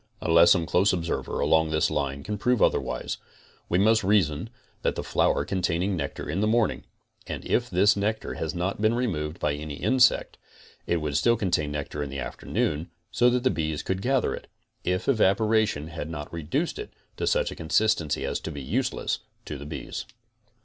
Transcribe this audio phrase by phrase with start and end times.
[0.19, 3.17] Unless some close observer along this line can prove other wise,
[3.69, 4.49] we must reason
[4.81, 6.85] that the flower containing nectar in the morning,
[7.27, 10.39] and if this nectar has not been removed by any insect,
[10.87, 14.47] would still contain nectar in the afternoon, so that the bees could gather it,
[14.83, 19.67] if evaporation had not reduced it to such consistancy as to be useless to the
[19.67, 20.05] bees.